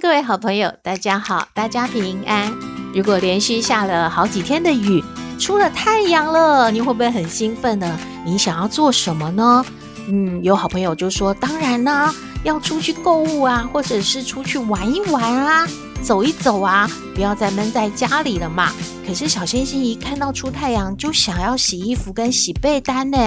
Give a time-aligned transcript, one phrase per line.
[0.00, 2.50] 各位好朋友，大家好，大家平安。
[2.94, 5.04] 如果连续下了好几天的雨，
[5.38, 8.00] 出了太阳了，你会不会很兴奋呢？
[8.24, 9.62] 你想要做什么呢？
[10.08, 12.14] 嗯，有好朋友就说，当然啦，
[12.44, 15.68] 要出去购物啊，或者是出去玩一玩啊，
[16.02, 18.72] 走一走啊，不要再闷在家里了嘛。
[19.06, 23.18] 可是小星星一看到出太阳，就想要洗衣服跟洗被单呢。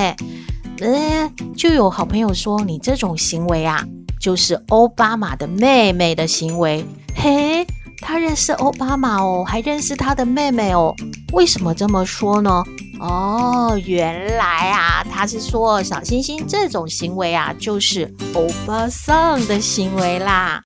[0.79, 3.85] 呃，就有好朋友说，你这种行为啊。
[4.23, 7.67] 就是欧巴马的妹妹的行为，嘿，
[7.99, 10.95] 他认识欧巴马哦，还认识他的妹妹哦。
[11.33, 12.63] 为什么这么说呢？
[13.01, 20.61] 哦，原来啊，他是说小星星这种行为啊，就是欧巴桑的行为啦。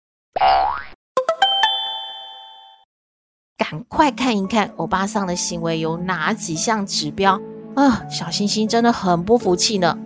[3.58, 7.42] 赶快看一看欧巴桑的行为有哪几项指标
[7.76, 8.04] 啊？
[8.08, 9.98] 小星星真的很不服气呢。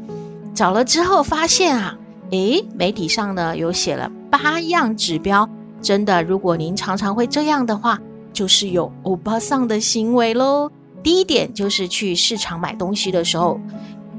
[0.56, 1.98] 找了之后发现啊。
[2.32, 5.48] 诶，媒体上呢有写了八样指标，
[5.82, 8.00] 真的，如果您常常会这样的话，
[8.34, 10.72] 就是有欧巴桑的行为喽。
[11.04, 13.60] 第一点就是去市场买东西的时候，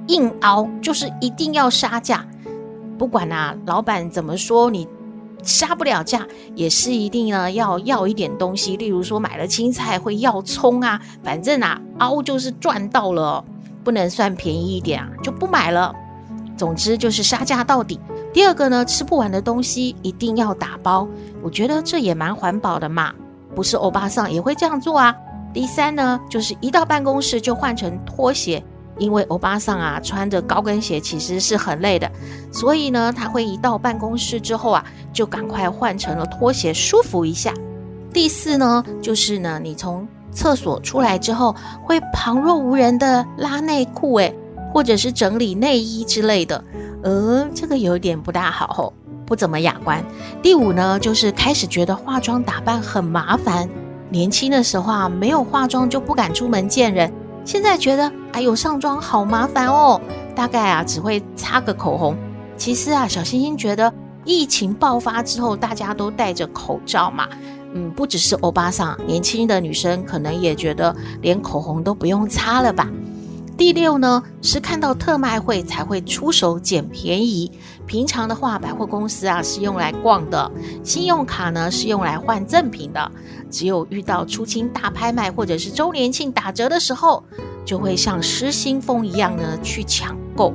[0.08, 2.26] 硬凹，就是一定要杀价，
[2.98, 4.86] 不管啊老板怎么说，你
[5.42, 8.76] 杀不了价，也是一定呢要要一点东西。
[8.76, 13.42] 例如说买了青菜会要葱啊，反正啊凹就是赚到了，
[13.82, 15.94] 不能算便宜一点啊就不买了。
[16.62, 17.98] 总之就是杀价到底。
[18.32, 21.08] 第二个呢，吃不完的东西一定要打包，
[21.42, 23.12] 我觉得这也蛮环保的嘛。
[23.52, 25.12] 不是欧巴桑也会这样做啊。
[25.52, 28.62] 第三呢，就是一到办公室就换成拖鞋，
[28.96, 32.08] 因为欧巴桑啊穿着高跟鞋其实是很累的，
[32.52, 37.52] 所以呢他会一到办公室之后啊就赶快换成了拖鞋，舒服一下。
[38.12, 44.32] 第四呢，就是呢你从厕所出来之后会旁若无人的拉内裤，诶。
[44.72, 46.64] 或者是整理内衣之类的，
[47.02, 48.92] 呃，这个有点不大好吼，
[49.26, 50.04] 不怎么雅观。
[50.42, 53.68] 第五呢，就是开始觉得化妆打扮很麻烦。
[54.08, 57.12] 年轻的时候啊，没有化妆就不敢出门见人，
[57.44, 60.00] 现在觉得哎呦上妆好麻烦哦，
[60.34, 62.16] 大概啊只会擦个口红。
[62.56, 63.92] 其实啊，小星星觉得
[64.24, 67.26] 疫情爆发之后，大家都戴着口罩嘛，
[67.74, 72.88] 嗯，不只是欧巴桑，年轻的女生可能也觉得连口红都不用擦了吧。
[73.56, 77.50] 第六呢，是看到特卖会才会出手捡便宜。
[77.86, 80.50] 平常的话，百货公司啊是用来逛的，
[80.82, 83.12] 信用卡呢是用来换赠品的。
[83.50, 87.22] 只有遇到出清大拍卖或者是周年庆打折的时候，
[87.64, 90.52] 就会像失心疯一样呢去抢购。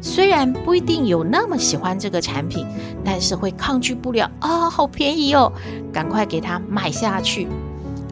[0.00, 2.66] 虽然不一定有那么喜欢这个产品，
[3.04, 5.52] 但是会抗拒不了啊，好便宜哦，
[5.92, 7.46] 赶快给它买下去。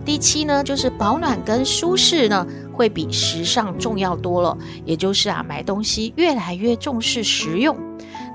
[0.04, 2.46] 第七呢，就是保暖跟舒适呢。
[2.76, 7.74] 会比时尚重要多了，也就是啊，买东西越来越重视实用。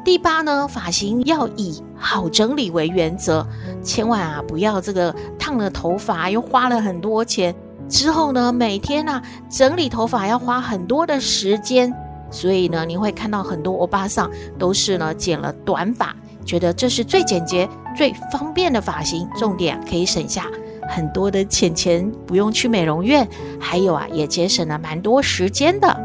[0.03, 3.45] 第八呢，发型要以好整理为原则，
[3.83, 7.53] 千万啊不要这个烫了头发又花了很多钱，
[7.87, 11.93] 之后呢每天啊整理头发要花很多的时间，
[12.31, 20.47] 所以呢你会看到很多欧巴桑都是呢剪了短发，觉得这是最简洁、最方便的发型，重点可以省下。
[20.93, 23.27] 很多的钱钱不用去美容院，
[23.59, 25.97] 还有啊，也节省了蛮多时间的。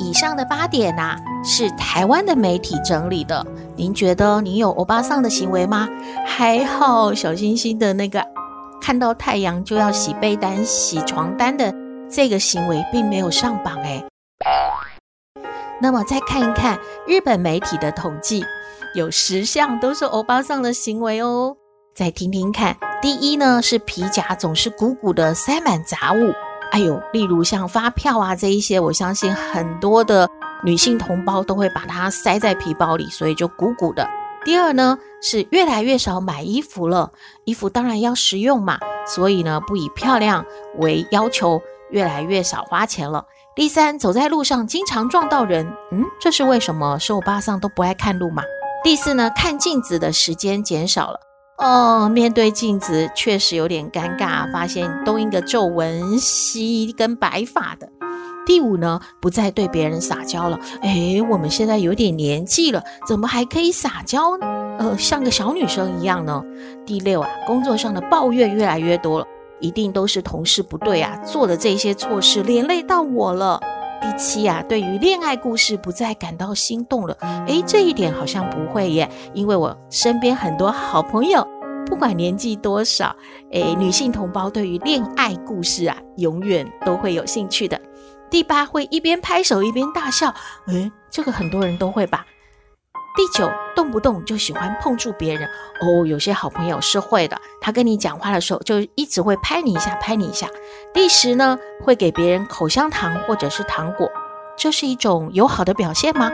[0.00, 3.46] 以上的八点呐，是台湾的媒体整理的。
[3.76, 5.88] 您觉得您有欧巴桑的行为吗？
[6.26, 8.26] 还好，小星星的那个
[8.80, 11.72] 看到太阳就要洗被单、洗床单的
[12.10, 14.02] 这个行为，并没有上榜哎。
[15.80, 18.44] 那么再看一看日本媒体的统计，
[18.94, 21.56] 有十项都是欧巴桑的行为哦。
[21.94, 26.32] 再听听看，第一呢是皮夹总是鼓鼓的塞满杂物，
[26.70, 30.26] 哎呦，例如像发票啊这一些，我相信很多的
[30.64, 34.08] 女性同胞都会把它塞在皮包里，所以就鼓鼓的。
[34.42, 37.12] 第二呢是越来越少买衣服了，
[37.44, 40.46] 衣服当然要实用嘛，所以呢不以漂亮
[40.78, 41.60] 为要求，
[41.90, 43.26] 越来越少花钱了。
[43.54, 46.98] 第三，走在路上经常撞到人，嗯，这是为什么？
[46.98, 48.42] 是我巴桑都不爱看路嘛。
[48.82, 51.20] 第四呢，看镜子的时间减少了。
[51.62, 57.88] 哦，面对镜子确实有点尴尬，发现东一个皱纹，西一根白发的。
[58.44, 60.58] 第五呢，不再对别人撒娇了。
[60.82, 64.46] 诶，我们现在有点年纪了，怎么还可以撒娇呢？
[64.80, 66.42] 呃，像个小女生一样呢。
[66.84, 69.26] 第六啊，工作上的抱怨越来越多了。
[69.60, 73.60] 一定都是同事不对啊，做的这些错事连累到我了。
[74.02, 77.16] 第七啊，对于恋爱故事不再感到心动了。
[77.46, 81.46] 诶，这一点好像不会耶，因为我身边很多好朋友，
[81.86, 83.14] 不管年纪多少，
[83.52, 87.80] 诶，女性同胞对于恋爱故事啊，永远都会有兴趣的。
[88.28, 90.34] 第八，会一边拍手一边大笑，
[90.66, 92.26] 诶，这个很多人都会吧。
[93.14, 95.46] 第九，动不动就喜欢碰触别人
[95.80, 100.48] 哦，有些好朋友是会的，他跟你讲话的时候就一直会拍你一下，拍你一下。
[100.94, 104.10] 第十呢，会给别人口香糖或者是糖果，
[104.56, 106.32] 这是一种友好的表现吗？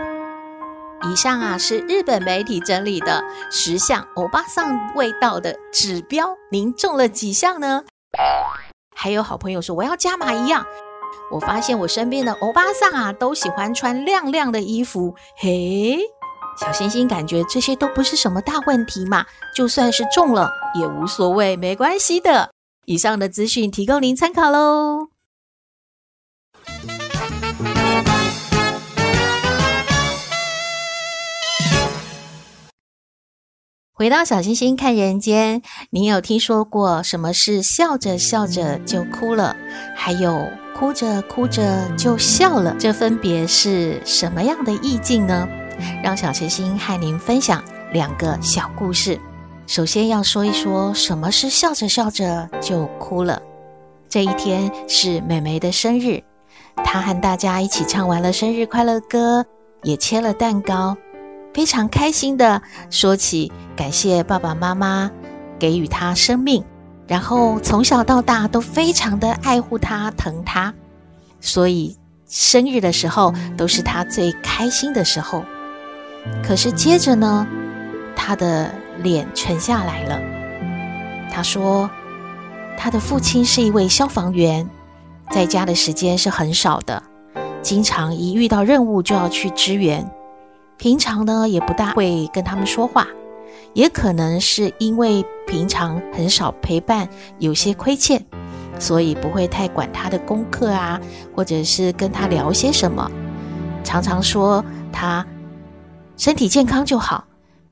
[1.11, 7.83] 以上啊是日本媒体整理的十项欧巴桑味道的指标，您中了几项呢？
[8.95, 10.65] 还有好朋友说我要加码一样，
[11.33, 15.99] 我发现我身边的欧巴桑啊都喜欢穿亮亮的衣服，嘿。
[16.61, 19.25] 小星星感觉这些都不是什么大问题嘛，
[19.55, 22.51] 就算是中了也无所谓，没关系的。
[22.85, 25.11] 以上的资讯提供您参考喽。
[33.93, 39.57] 回到小星星看人间，您有听说过什么是笑着笑着就哭了，
[39.97, 42.75] 还有哭着哭着就笑了？
[42.79, 45.49] 这分别是什么样的意境呢？
[46.03, 49.19] 让小星星和您分享两个小故事。
[49.67, 53.43] 首先要说一说什么是笑着笑着就哭了。
[54.09, 56.23] 这一天是美美的生日，
[56.77, 59.45] 她和大家一起唱完了生日快乐歌，
[59.83, 60.97] 也切了蛋糕，
[61.53, 65.11] 非常开心的说起感谢爸爸妈妈
[65.59, 66.65] 给予她生命，
[67.07, 70.73] 然后从小到大都非常的爱护她、疼她，
[71.43, 71.95] 所以
[72.27, 75.45] 生日的时候都是她最开心的时候。
[76.43, 77.47] 可是接着呢，
[78.15, 78.73] 他的
[79.03, 80.21] 脸沉下来了。
[81.31, 81.89] 他说，
[82.77, 84.69] 他的父亲是一位消防员，
[85.31, 87.03] 在家的时间是很少的，
[87.63, 90.09] 经常一遇到任务就要去支援。
[90.77, 93.07] 平常呢，也不大会跟他们说话，
[93.73, 98.25] 也可能是因为平常很少陪伴，有些亏欠，
[98.79, 101.01] 所以不会太管他的功课啊，
[101.35, 103.11] 或者是跟他聊些什么。
[103.85, 105.25] 常常说他。
[106.19, 107.25] 身体健康就好，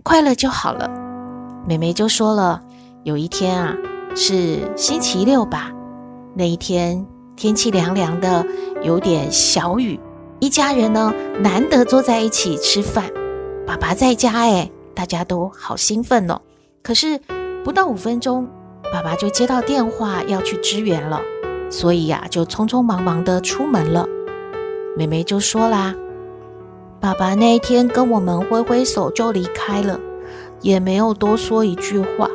[0.05, 0.89] 快乐就好了。
[1.67, 2.63] 妹妹就说了，
[3.03, 3.77] 有一天啊，
[4.15, 5.73] 是星期六吧，
[6.33, 7.05] 那一天
[7.35, 8.47] 天气凉凉的，
[8.85, 9.99] 有点小雨，
[10.39, 13.11] 一家人呢难得坐在一起吃饭。
[13.67, 16.41] 爸爸在家哎，大家都好兴奋哦。
[16.85, 17.21] 可是
[17.65, 18.49] 不到五分钟，
[18.93, 21.21] 爸爸就接到电话要去支援了，
[21.69, 24.07] 所以呀，就匆匆忙忙的出门了。
[24.97, 25.93] 妹妹就说啦。
[27.01, 29.99] 爸爸那一天跟我们挥挥手就离开了，
[30.61, 32.29] 也没有多说一句话。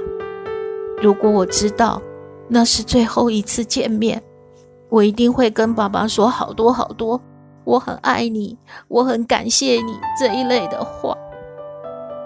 [1.01, 2.01] 如果我知道
[2.47, 4.21] 那是最后一次见面，
[4.89, 7.19] 我一定会跟爸爸说好多好多
[7.65, 11.15] “我很爱你，我很感谢你”这一类的话。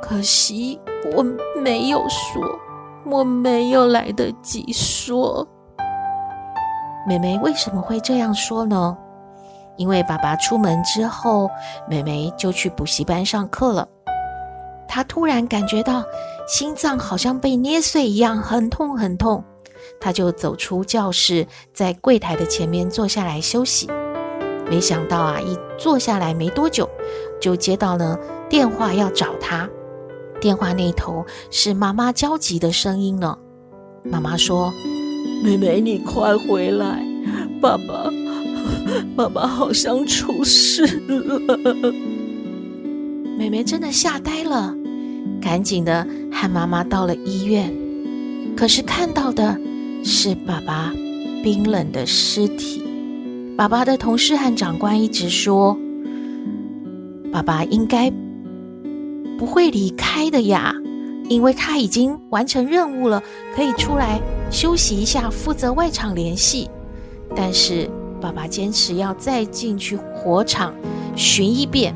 [0.01, 0.79] 可惜
[1.15, 1.23] 我
[1.59, 2.59] 没有说，
[3.05, 5.47] 我没有来得及说。
[7.07, 8.97] 妹妹为什么会这样说呢？
[9.77, 11.49] 因为爸爸出门之后，
[11.89, 13.87] 妹妹就去补习班上课了。
[14.87, 16.03] 她突然感觉到
[16.47, 19.43] 心脏好像被捏碎一样，很痛很痛。
[19.99, 23.89] 她就走出教室，在柜台的前面坐下来休息。
[24.69, 26.89] 没想到啊，一坐下来没多久，
[27.39, 28.17] 就接到了
[28.49, 29.69] 电话要找她。
[30.41, 33.37] 电话那头是妈妈焦急的声音呢。
[34.03, 34.71] 妈妈说
[35.43, 37.03] ：“妹妹，你快回来，
[37.61, 38.09] 爸爸。”
[39.15, 41.93] 妈妈好像出事了，
[43.37, 44.75] 妹妹真的吓呆了，
[45.41, 47.73] 赶紧的和妈妈到了医院。
[48.55, 49.59] 可是看到的
[50.03, 50.93] 是爸爸
[51.43, 52.83] 冰冷的尸体。
[53.57, 55.77] 爸爸的同事和长官一直说，
[57.31, 58.11] 爸爸应该
[59.37, 60.73] 不会离开的呀，
[61.29, 63.21] 因为他已经完成任务了，
[63.55, 66.69] 可以出来休息一下，负责外场联系。
[67.35, 67.89] 但是。
[68.25, 70.73] 爸爸坚持要再进去火场
[71.15, 71.93] 寻一遍，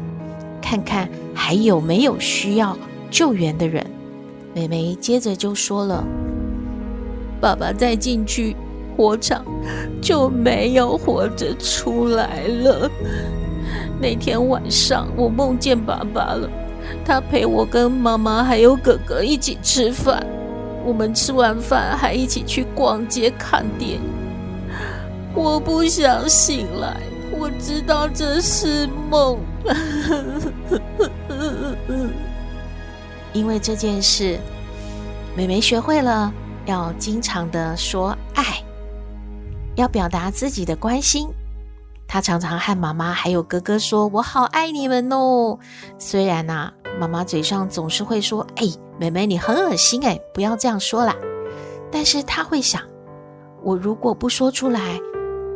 [0.62, 2.78] 看看还有没有需要
[3.10, 3.84] 救援的人。
[4.54, 6.04] 妹妹接着就说了
[7.42, 8.56] ：“爸爸再进去
[8.96, 9.44] 火场
[10.04, 12.88] 就没有活着出来了。
[14.00, 16.48] 那天晚上我梦见爸爸了，
[17.04, 20.24] 他陪我跟妈妈还有哥哥一起吃饭，
[20.86, 24.00] 我们吃完饭还一起去逛街看电影。”
[25.36, 27.00] 我不想醒来，
[27.32, 29.38] 我知道这是梦。
[33.32, 34.40] 因为这件事，
[35.38, 36.34] 妹妹学会了
[36.66, 38.44] 要经常的说爱，
[39.76, 41.30] 要表达自己的关心。
[42.08, 45.60] 她常常和妈妈还有哥哥说：“我好爱你们哦。”
[46.00, 48.66] 虽然呐、妈妈嘴上总是会说：“哎，
[48.98, 51.16] 妹妹你很恶心哎，不要这样说啦。”
[51.92, 52.82] 但是她会想
[53.62, 55.00] ：“我如果不说出来，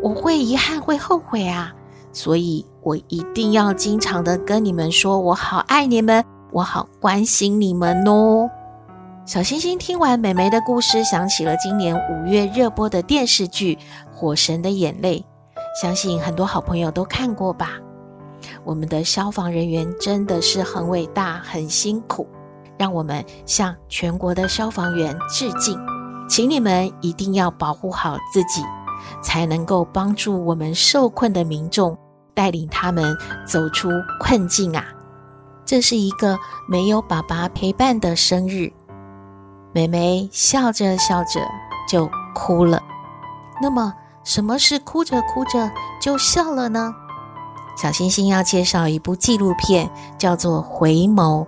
[0.03, 1.73] 我会遗憾，会后悔啊。
[2.11, 8.49] 所以我一定要经常的跟你们说，我好爱你们，我好关心你们哦。”
[9.25, 13.75] 小星星听完美眉的故事，想起了今年五月热播的电视剧
[14.13, 15.25] 《火神的眼泪》。
[15.81, 17.79] 相信很多好朋友都看过吧？
[18.65, 22.27] 我们的消防人员真的是很伟大、很辛苦，
[22.77, 25.79] 让我们向全国的消防员致敬。
[26.27, 28.61] 请你们一定要保护好自己，
[29.21, 31.97] 才能够帮助我们受困的民众，
[32.33, 34.85] 带领他们走出困境啊！
[35.65, 38.71] 这是一个没有爸爸陪伴的生日，
[39.71, 41.47] 妹妹笑着笑着
[41.87, 42.81] 就哭了。
[43.61, 43.93] 那么。
[44.25, 45.69] 什么是哭着哭着
[45.99, 46.95] 就笑了呢？
[47.75, 51.43] 小星星要介绍一部纪录片，叫做《回眸》，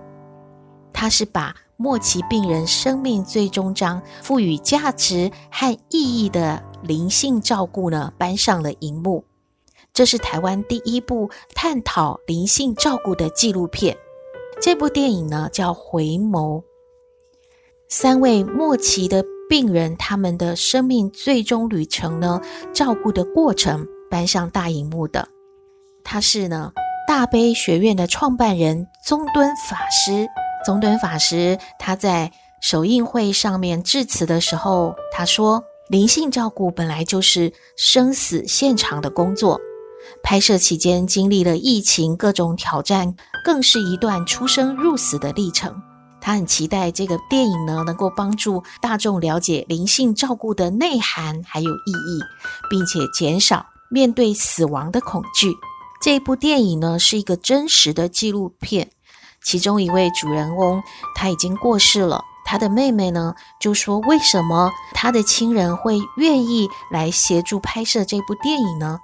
[0.92, 9.24] 它是把末期病人生命最终章赋予价值和意义的灵性照顾呢搬上了荧幕。
[9.92, 13.96] 这是台湾第一部探讨灵性照顾的纪录片。
[14.60, 16.60] 这部电影呢叫《回眸》，
[17.88, 19.24] 三位末期的。
[19.48, 22.40] 病人他们的生命最终旅程呢，
[22.74, 25.28] 照顾的过程搬上大荧幕的，
[26.02, 26.72] 他是呢
[27.06, 30.26] 大悲学院的创办人宗敦法师。
[30.64, 39.60] 宗敦法师他在首映会上面致辞的时候，他说：“灵性照顾本来就是生死现场的工作，
[40.20, 43.14] 拍摄期间经历了疫情各种挑战，
[43.44, 45.80] 更是一段出生入死的历程。”
[46.20, 52.20] 他很期待这个电影呢，能够帮助大众了解灵性照顾的内涵还有意义，
[52.68, 55.54] 并且减少面对死亡的恐惧。
[56.02, 58.90] 这部电影呢，是一个真实的纪录片，
[59.40, 60.82] 其中一位主人翁
[61.14, 69.00] 他已经过世了，他的妹妹呢就说：“为什么他的亲人会愿意来协助拍摄这部电影呢？”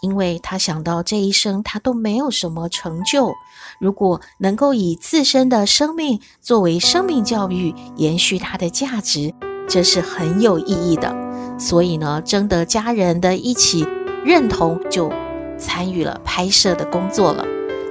[0.00, 3.32] 因为他想到这一生他都没有什么成就，
[3.80, 9.34] 如果能够以自身的生命作为生命教育，延续他的价值，
[9.68, 11.12] 这是很有意义的。
[11.58, 13.84] 所以呢，征得家人的一起
[14.24, 15.12] 认同，就
[15.58, 17.44] 参与了拍摄的工作了。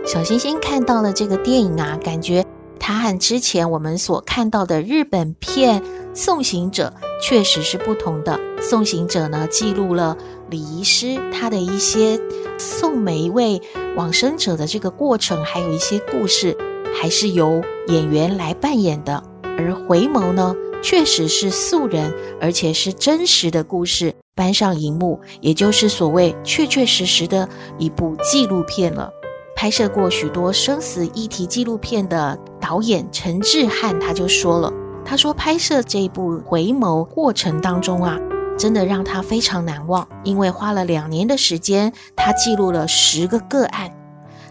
[0.05, 2.45] 小星星看到了这个电影啊，感觉
[2.87, 5.81] 它和之前我们所看到的日本片
[6.13, 8.39] 《送行者》确实是不同的。
[8.61, 10.15] 《送行者》呢，记录了。
[10.49, 12.17] 礼仪师他的一些
[12.57, 13.61] 送每一位
[13.97, 16.57] 往生者的这个过程，还有一些故事，
[16.95, 19.21] 还是由演员来扮演的。
[19.43, 29.11] 而回眸呢，确实是素人，而且是真实的故事搬上荧幕，也就是所谓确确实实的一部纪录片了。
[29.57, 34.71] 拍摄过许多生死议题纪录片的导演陈志汉他就说了，
[35.03, 38.19] 他说拍摄这一部回眸过程当中啊。
[38.55, 43.91] 真的让他非常难忘，因为花了两年的时间，他记录了十个个案，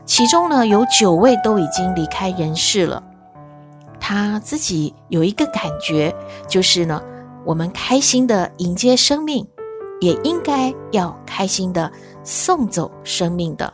[0.05, 3.03] 其中呢有九位都已经离开人世了。
[4.01, 6.15] 他自己有一个感觉，
[6.49, 7.03] 就是呢，
[7.45, 9.45] 我们开心的迎接生命，
[10.01, 11.91] 也应该要开心的
[12.23, 13.73] 送走生命的。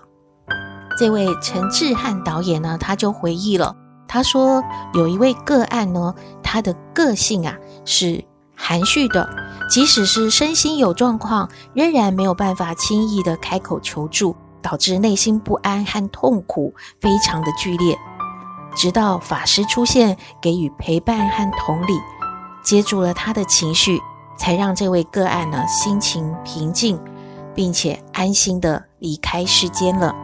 [0.99, 3.75] 这位陈志汉导演呢，他就回忆了，
[4.07, 4.63] 他说
[4.95, 8.23] 有一位个案呢，他的个性啊是
[8.55, 9.29] 含蓄的。
[9.71, 17.97] 即使是身心有状况，仍然没有办法轻易的开口求助，导致内心不安和痛苦非常的剧烈。
[18.77, 21.95] 直到法师出现，给予陪伴和同理，
[22.63, 23.99] 接住了他的情绪，
[24.37, 27.01] 才让这位个案呢心情平静，
[27.55, 30.15] 并且安心的离开世间了。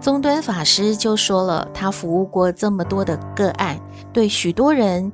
[0.00, 3.80] 宗敦法师就说了，他服务过这么多的个案，
[4.12, 5.12] 对许多人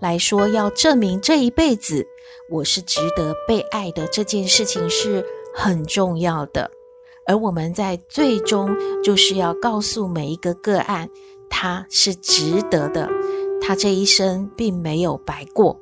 [0.00, 2.06] 来说，要证明这一辈子。
[2.50, 6.70] 我是值得被爱的，这件事情是很重要的，
[7.26, 8.68] 而我们在最终
[9.02, 11.08] 就是要告诉每一个个案，
[11.50, 13.08] 他是值得的，
[13.60, 15.78] 他这一生并没有白过。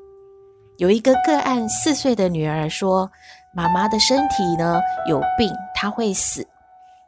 [0.79, 3.11] 有一个个案，四岁的女儿说
[3.55, 6.47] ：“妈妈的身体呢有病，她会死，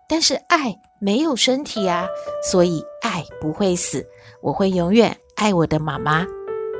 [0.09, 2.06] 但是爱没有身体啊，
[2.50, 4.06] 所以爱不会死，
[4.40, 6.25] 我会永远爱我的妈妈。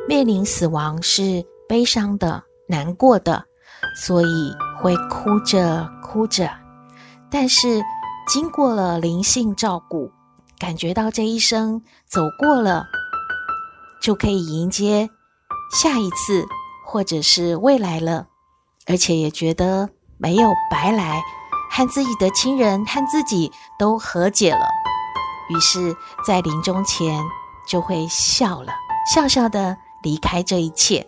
[0.09, 3.45] 面临死亡是悲伤的。”难过的，
[3.95, 4.51] 所以
[4.81, 6.51] 会哭着哭着。
[7.31, 7.83] 但是
[8.27, 10.11] 经过了灵性照顾，
[10.59, 12.87] 感觉到这一生走过了，
[14.01, 15.11] 就可以迎接
[15.71, 16.47] 下一次
[16.87, 18.29] 或者是未来了。
[18.87, 21.23] 而且也觉得没有白来，
[21.77, 24.65] 和自己的亲人和自己都和解了。
[25.51, 25.93] 于是，
[26.25, 27.21] 在临终前
[27.67, 28.73] 就会笑了，
[29.13, 31.05] 笑笑的离开这一切。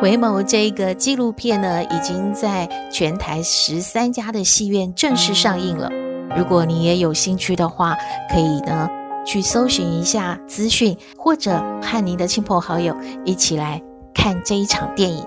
[0.00, 5.88] 回眸这个纪录片呢，已经在全台十三家的戏院正式上映了。
[6.36, 7.96] 如果你也有兴趣的话，
[8.32, 8.88] 可以呢
[9.24, 13.80] 去搜寻一下资讯，或者和您的亲朋好友一起来
[14.12, 15.24] 看这一场电影。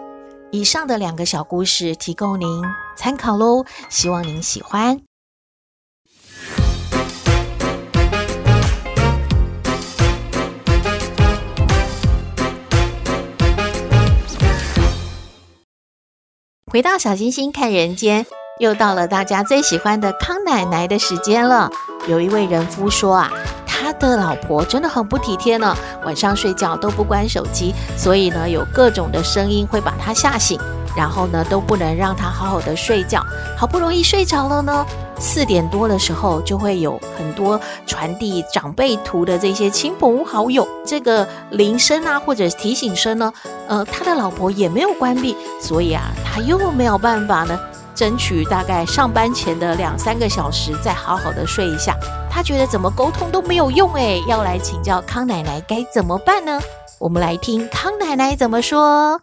[0.52, 2.64] 以上的两个小故事提供您
[2.96, 5.00] 参考喽，希望您喜欢。
[16.72, 18.26] 回到小星星看人间，
[18.60, 21.70] 又到了大家最喜欢的康奶奶的时间了。
[22.08, 23.32] 有一位人夫说啊，
[23.68, 30.60] 他的老婆真的很不体贴呢，晚上睡觉都不关手机，所以呢，有各种的声音会把他吓醒。
[30.96, 33.24] 然后呢，都不能让他好好的睡觉。
[33.58, 34.86] 好不容易睡着了呢，
[35.20, 43.34] 四点多的时候就会有很多传递长辈图的这些亲朋好友，这个铃声啊，或者提醒声呢，
[43.68, 47.60] 呃，他的老婆也没有关闭，所以啊，他又没有办法呢，
[47.96, 51.96] 争取大概上班前的两三个小时再好好的睡一下。
[52.30, 56.60] 他觉得怎么沟通都没有用，诶，要来请教康奶奶该怎么办呢？
[57.00, 59.23] 我们来听康奶奶怎么说。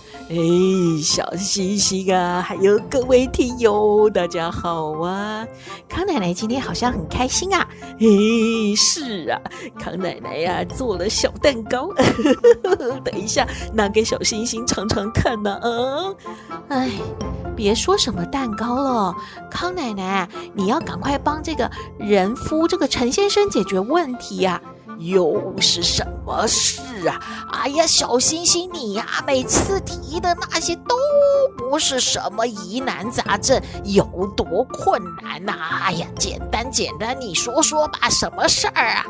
[0.31, 0.37] 哎，
[1.03, 5.45] 小星星啊，还有各位听友，大家好啊！
[5.89, 7.67] 康奶奶今天好像很开心啊。
[7.99, 9.37] 哎，是啊，
[9.77, 11.89] 康奶奶呀、啊，做了小蛋糕，
[13.03, 15.53] 等一下拿给小星星尝尝看呢。
[15.53, 16.15] 啊，
[16.69, 16.89] 哎，
[17.53, 19.13] 别说什么蛋糕了，
[19.49, 24.70] 康奶奶，你要赶快帮这个人夫这个陈先生解决问题呀、啊。
[24.99, 27.19] 又是什么事啊？
[27.51, 30.95] 哎呀，小星星你呀、每次提的那些都
[31.57, 34.03] 不是什么疑难杂症，有
[34.35, 35.81] 多困难呐、啊？
[35.85, 39.05] 哎呀，简单简单，你说说吧，什么事儿啊？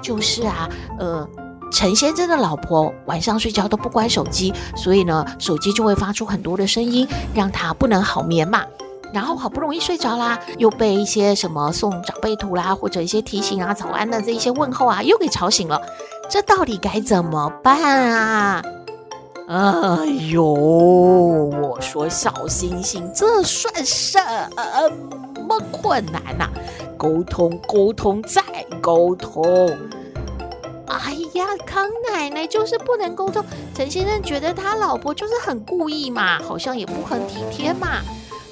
[0.00, 0.68] 就是啊，
[0.98, 1.28] 呃，
[1.70, 8.64] 陈先生的老婆晚上睡觉都不关手机，所以呢，手机就会发出很多的声音，让他不能好眠嘛。
[9.12, 15.80] 然后好不容易睡着啦，又被一些什么送长辈图啦，或者一些提醒啊、早安的这一些问候啊，又给吵醒了。
[16.30, 18.62] 这到底该怎么办啊？
[19.48, 24.18] 哎呦，我说小星星，这算什
[25.46, 26.48] 么困难呐、
[26.96, 28.42] 沟通，沟通再
[28.80, 29.44] 沟通。
[30.86, 33.44] 哎呀，康奶奶就是不能沟通。
[33.74, 38.00] 陈先生觉得他老婆就是很故意嘛，好像也不很体贴嘛。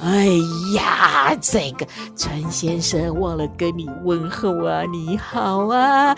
[0.02, 0.28] 哎
[0.74, 1.86] 呀，这个
[2.16, 4.82] 陈先生忘了跟你问候啊！
[4.90, 6.16] 你好啊，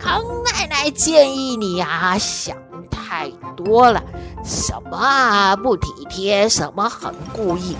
[0.00, 2.56] 康奶奶建议你啊，想
[2.90, 4.02] 太多了。
[4.44, 7.76] 什么啊，不体贴，什么很故意，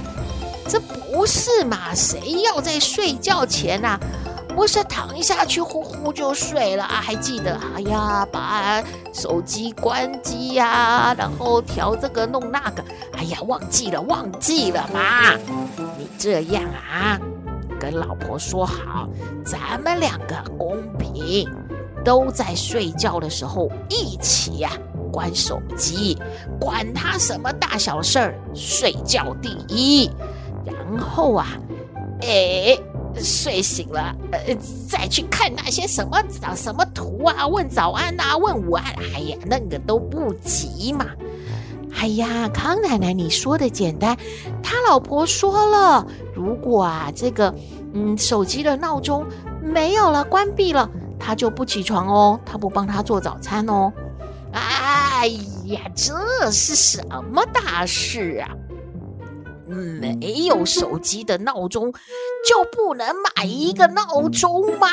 [0.69, 1.93] 这不是嘛？
[1.97, 3.99] 谁要在睡觉前啊？
[4.51, 7.01] 不是躺下去呼呼就睡了啊？
[7.03, 7.59] 还记得？
[7.75, 8.83] 哎呀，把
[9.13, 12.85] 手机关机呀、然后调这个弄那个。
[13.13, 15.35] 哎呀，忘记了，忘记了嘛！
[15.97, 17.19] 你这样啊，
[17.79, 19.09] 跟老婆说好，
[19.45, 21.49] 咱们两个公平，
[22.05, 24.71] 都在睡觉的时候一起呀、
[25.13, 26.19] 关手机，
[26.61, 30.11] 管他什么大小事儿，睡觉第一。
[30.65, 31.47] 然后啊，
[32.23, 32.79] 哎。
[33.17, 34.57] 睡醒了，呃，
[34.89, 41.07] 再去看那些什么早什么图啊，问早安呐、问午安，哎呀，那个都不急嘛。
[41.93, 44.17] 哎呀，康奶奶，你说的简单。
[44.63, 47.53] 他老婆说了，如果啊，这个
[47.93, 49.27] 嗯，手机的闹钟
[49.61, 53.93] 没有了，关闭了，他就不起床哦，他不帮他做早餐哦。
[54.53, 55.27] 哎
[55.67, 58.49] 呀，这是什么大事啊？
[59.71, 61.93] 没有手机的闹钟
[62.47, 64.89] 就不能买一个闹钟吗？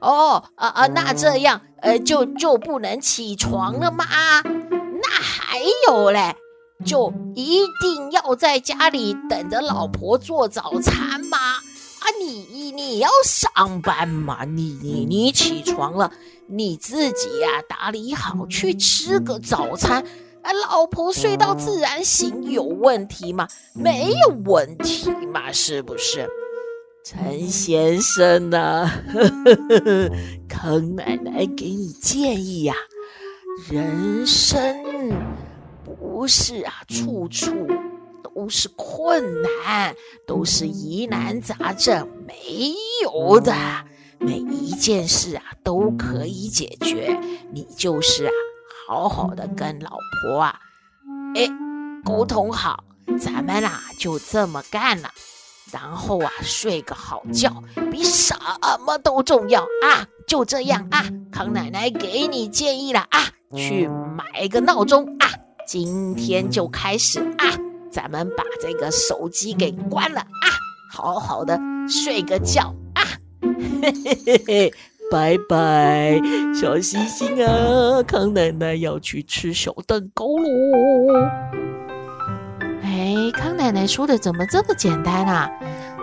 [0.00, 4.04] 哦，啊啊，那这样呃，就就不能起床了吗？
[4.42, 5.58] 那还
[5.88, 6.36] 有嘞，
[6.84, 11.38] 就一定要在家里等着老婆做早餐吗？
[11.38, 16.12] 啊，你你要上班嘛，你你你起床了，
[16.46, 20.04] 你自己呀，打理好去吃个早餐。
[20.46, 23.48] 啊老婆睡到自然醒有问题吗？
[23.74, 26.28] 没有问题嘛，是不是？
[27.04, 29.04] 陈先生呢、啊？
[30.48, 32.74] 康奶奶给你建议呀、
[33.68, 35.12] 人生
[35.84, 37.50] 不是啊，处处
[38.22, 39.94] 都是困难，
[40.26, 43.52] 都是疑难杂症，没有的。
[44.18, 47.18] 每一件事啊都可以解决，
[47.52, 48.32] 你就是啊，
[48.86, 50.60] 好好的跟老婆啊，
[51.34, 51.48] 哎，
[52.04, 52.84] 沟通好，
[53.18, 55.10] 咱们啊就这么干了。
[55.72, 57.52] 然后啊，睡个好觉
[57.90, 58.32] 比什
[58.86, 60.06] 么都重要啊！
[60.28, 65.28] 就这样啊，康奶奶给你建议了啊，去买个闹钟啊，
[65.66, 67.58] 今天就开始啊，
[67.90, 70.46] 咱们把这个手机给关了啊，
[70.88, 73.02] 好好的睡个觉啊！
[73.42, 74.74] 嘿嘿嘿嘿，
[75.10, 76.20] 拜拜，
[76.52, 80.48] 小星星啊，康奶奶要去吃小蛋糕喽。
[82.82, 85.48] 哎，康奶奶说的怎么这么简单啊？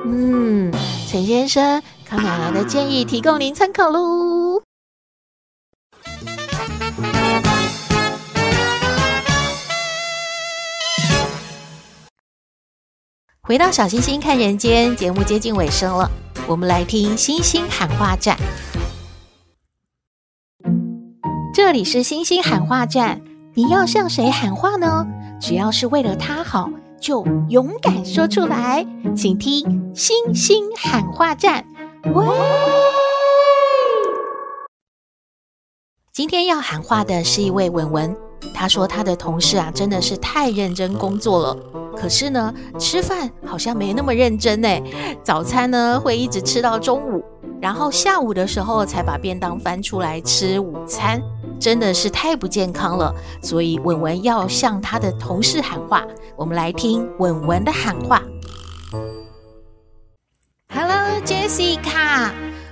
[0.06, 0.72] 嗯，
[1.08, 4.62] 陈先生，康奶奶的建议提供您参考喽。
[13.46, 16.10] 回到小星星看人间节目接近尾声了，
[16.48, 18.38] 我们来听星星喊话站。
[21.54, 23.22] 这里是星星喊话站，
[23.54, 25.06] 你要向谁喊话呢？
[25.39, 26.68] 只要是为了他好。
[27.00, 28.84] 就勇敢说出来，
[29.16, 31.63] 请听星星喊话站。
[32.06, 32.26] 喂，
[36.12, 38.18] 今天要喊话的是一位文文，
[38.52, 41.58] 他说他的同事啊真的是太认真工作了，
[42.04, 44.68] 可是呢吃饭好像没那么认真呢。
[45.24, 47.24] 早餐呢会一直吃到中午，
[47.62, 51.22] 然后下午的时候才把便当翻出来吃午餐。
[51.62, 56.06] 真的是太不健康了，所以文文要向他的同事喊话。
[56.36, 58.22] 我们来听文文的喊话。
[60.68, 62.32] Hello Jessica，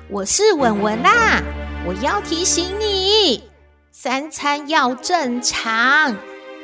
[0.09, 1.41] 我是文文啦。
[1.87, 3.43] 我要提醒你，
[3.93, 6.17] 三餐要正常，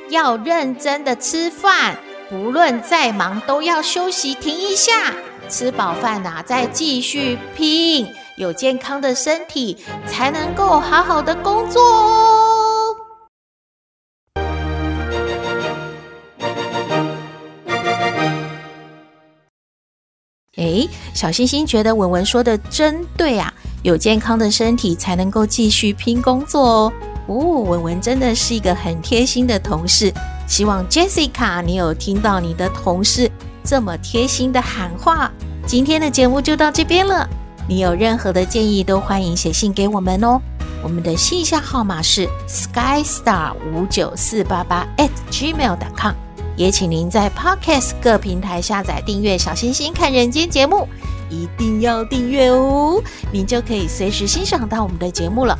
[0.10, 1.98] 要认真的吃饭，
[2.30, 5.14] 不论再忙都要休息停一下，
[5.48, 8.06] 吃饱饭呐再继续拼。
[8.36, 12.96] 有健康的身体，才能够好好的工作哦。
[20.58, 23.52] 诶，小星星觉得文文说的真对啊！
[23.84, 26.94] 有健康的身体，才能够继续拼工作哦。
[27.28, 30.14] 哦，文文真的是一个很贴心的同事。
[30.48, 33.30] 希望 Jessica，你有听到你的同事
[33.64, 35.32] 这么贴心的喊话。
[35.66, 37.30] 今天的节目就到这边了。
[37.68, 40.42] 你有任何的建议，都欢迎写信给我们哦。
[40.82, 46.14] 我们的信箱号码是 skystar 五九四八八 atgmail.com。
[46.56, 50.88] 也请您在 Podcast 各平台下载订阅《小星星看人间》节目，
[51.30, 53.00] 一定要订阅哦，
[53.32, 55.60] 您就可以随时欣赏到我们的节目了。